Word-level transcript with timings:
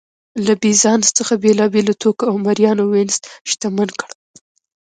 له 0.45 0.53
بېزانس 0.61 1.07
څخه 1.17 1.33
بېلابېلو 1.43 1.93
توکو 2.01 2.23
او 2.29 2.35
مریانو 2.45 2.83
وینز 2.91 3.15
شتمن 3.49 3.89
کړ 3.99 4.09